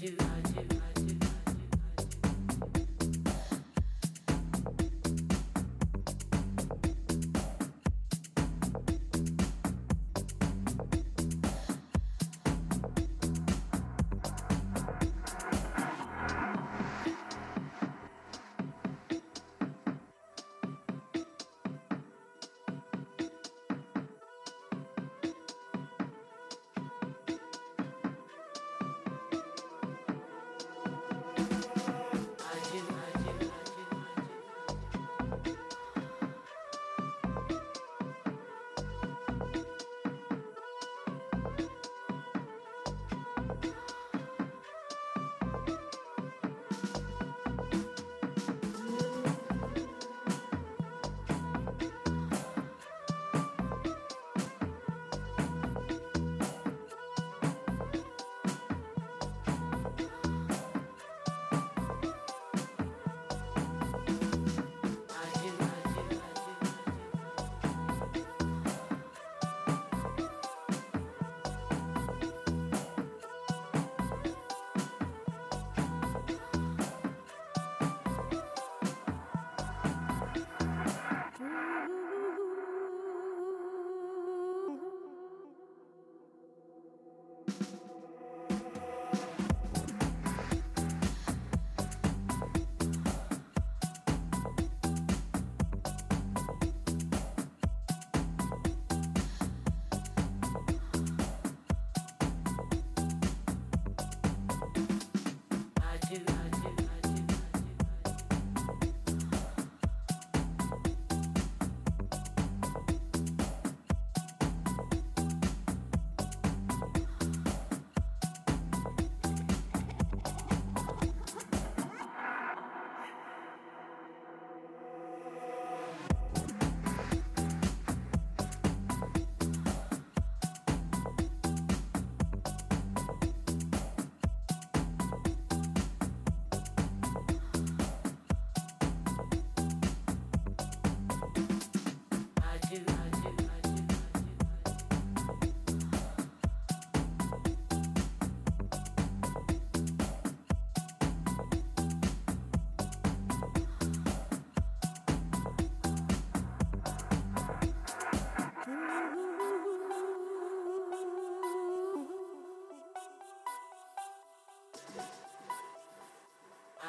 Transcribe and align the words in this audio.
to 0.00 0.37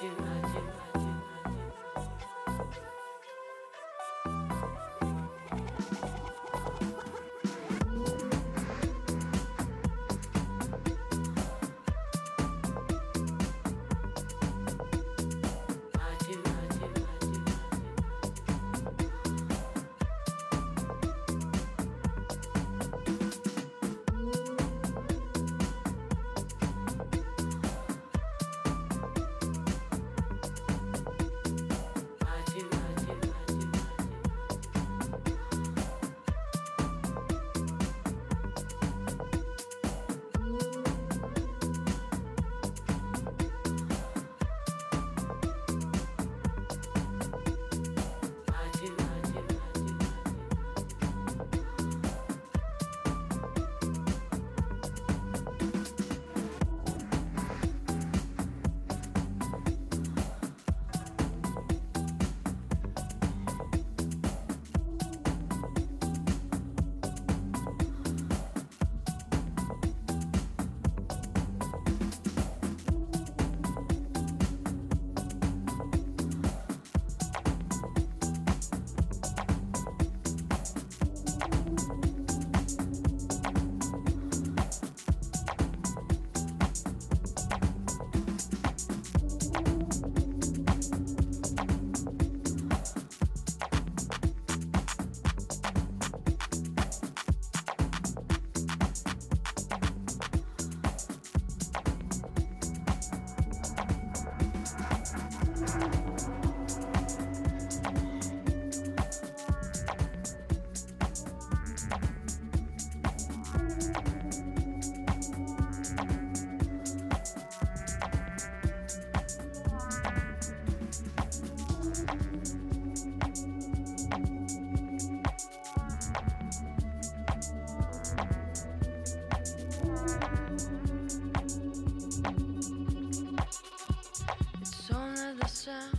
You. 0.00 0.27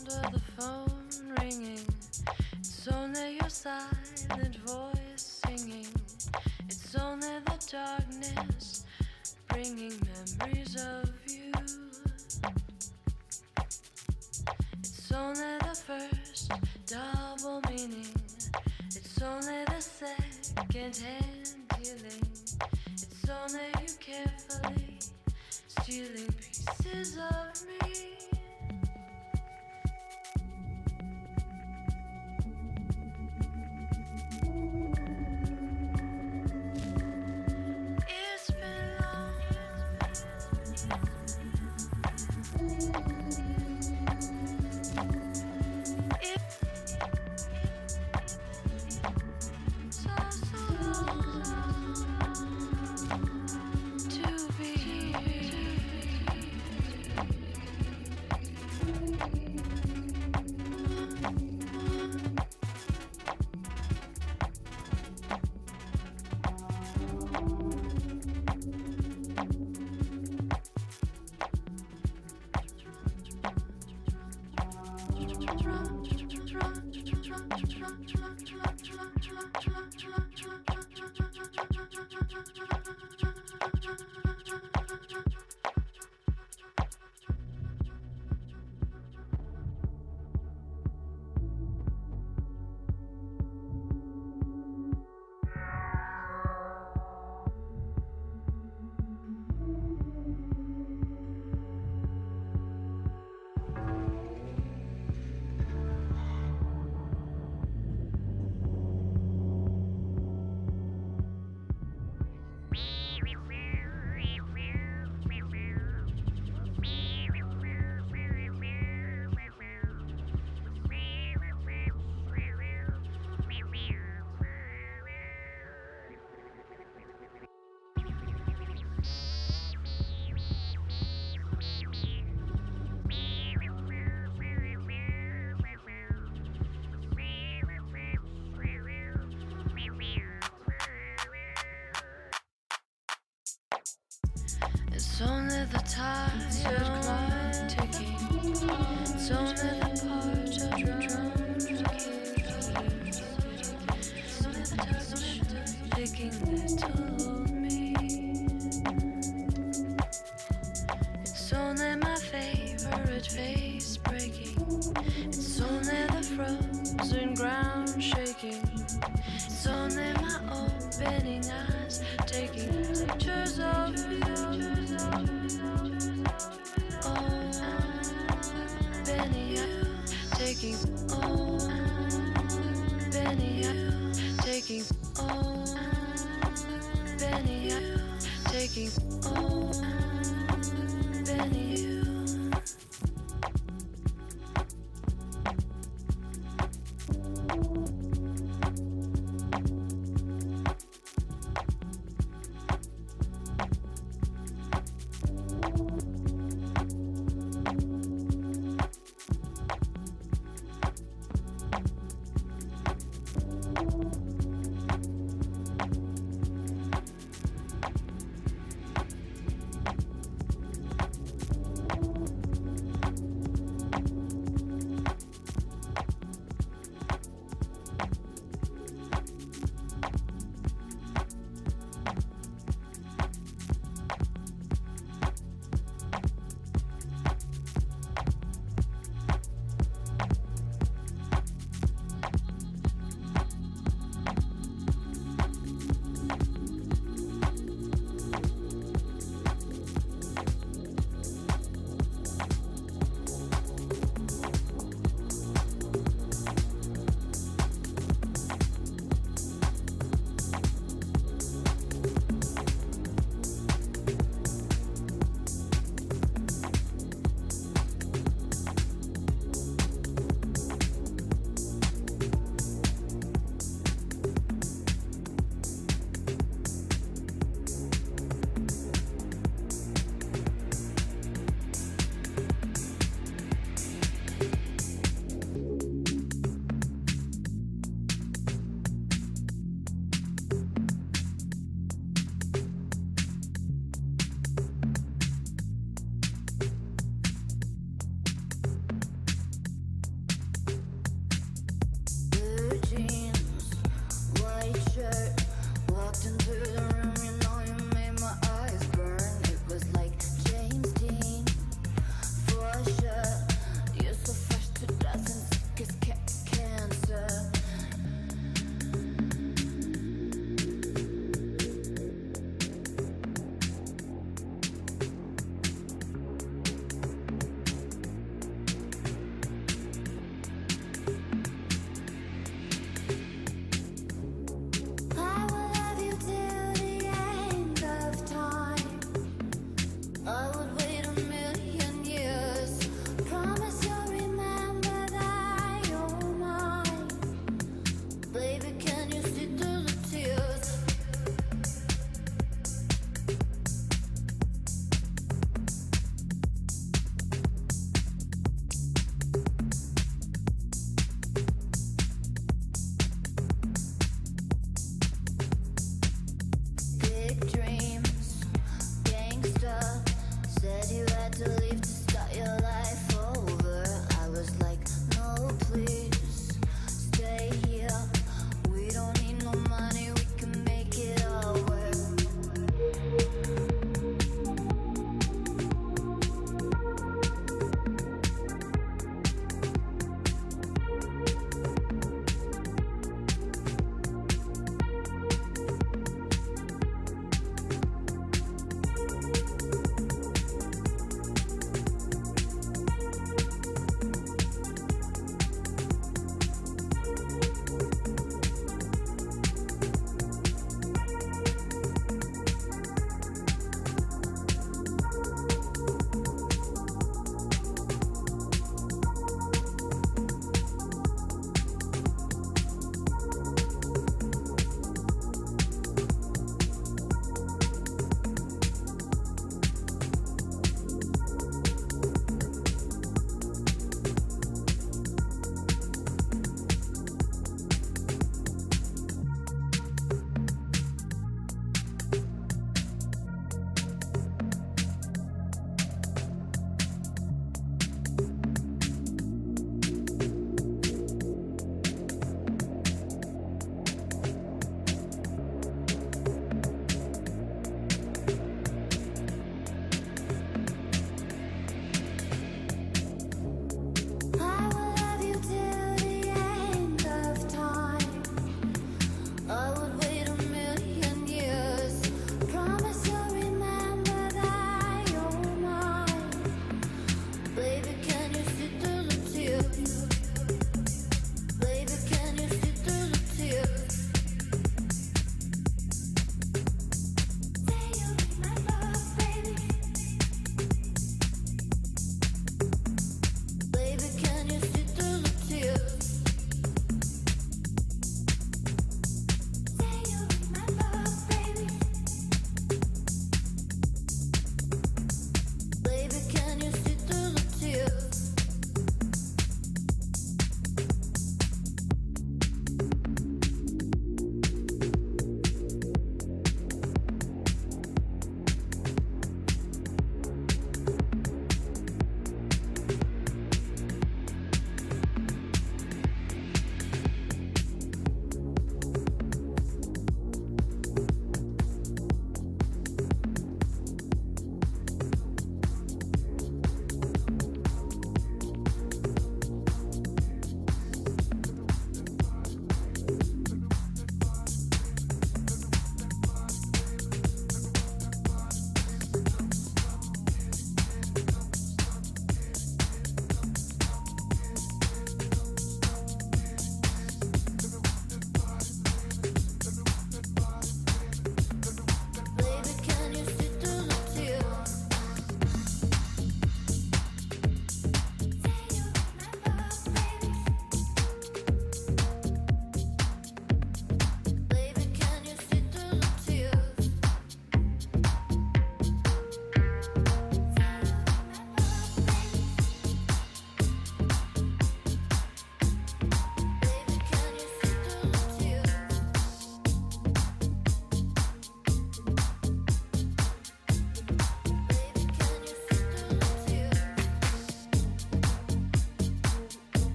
under 0.00 0.30
the 0.30 0.40
phone 0.56 1.34
ringing. 1.40 1.80
It's 2.58 2.88
only 2.88 3.36
your 3.36 3.48
silent 3.48 4.56
voice 4.66 5.42
singing. 5.46 5.86
It's 6.68 6.94
only 6.96 7.28
the 7.44 7.58
darkness 7.70 8.84
bringing 9.48 9.94
memories 10.40 10.76
of 10.76 11.10
you. 11.28 11.52
It's 14.78 15.12
only 15.12 15.58
the 15.60 15.76
first 15.86 16.52
double 16.86 17.60
meaning. 17.68 18.14
It's 18.86 19.20
only 19.22 19.64
the 19.66 19.80
second 19.80 20.96
hand 20.96 21.48
dealing. 21.78 22.22
It's 22.92 23.28
only 23.28 23.68
you 23.82 23.94
carefully 23.98 24.98
stealing 25.68 26.32
pieces 26.32 27.18
of 27.18 27.59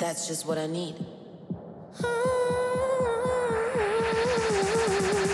That's 0.00 0.26
just 0.26 0.46
what 0.46 0.56
I 0.56 0.66
need. 0.66 0.96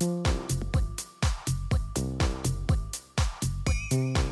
thank 0.00 0.28
you 4.18 4.27